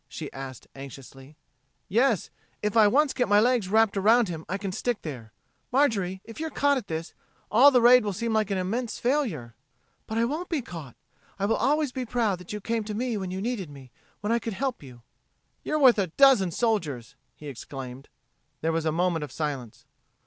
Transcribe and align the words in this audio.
she 0.07 0.33
asked 0.33 0.65
anxiously. 0.73 1.37
"Yes 1.87 2.31
if 2.63 2.75
I 2.75 2.87
once 2.87 3.13
get 3.13 3.29
my 3.29 3.39
legs 3.39 3.69
wrapped 3.69 3.95
around 3.95 4.29
him 4.29 4.45
I 4.49 4.57
can 4.57 4.71
stick 4.71 5.03
there. 5.03 5.31
Marjorie, 5.71 6.21
if 6.23 6.39
you're 6.39 6.49
caught 6.49 6.77
at 6.77 6.87
this, 6.87 7.13
all 7.51 7.69
the 7.69 7.83
raid 7.83 8.03
will 8.03 8.11
seem 8.11 8.33
like 8.33 8.49
an 8.49 8.57
immense 8.57 8.97
failure." 8.97 9.53
"But 10.07 10.17
I 10.17 10.25
won't 10.25 10.49
be 10.49 10.63
caught, 10.63 10.95
and 10.95 10.95
I 11.37 11.45
will 11.45 11.55
always 11.57 11.91
be 11.91 12.03
proud 12.07 12.39
that 12.39 12.51
you 12.51 12.59
came 12.59 12.83
to 12.85 12.95
me 12.95 13.15
when 13.15 13.29
you 13.29 13.41
needed 13.43 13.69
me, 13.69 13.91
when 14.21 14.31
I 14.31 14.39
could 14.39 14.53
help 14.53 14.81
you." 14.81 15.03
"You're 15.61 15.77
worth 15.77 15.99
a 15.99 16.07
dozen 16.07 16.49
soldiers!" 16.49 17.15
he 17.35 17.45
exclaimed. 17.47 18.09
There 18.61 18.71
was 18.71 18.85
a 18.87 18.91
moment 18.91 19.23
of 19.23 19.31
silence. 19.31 19.85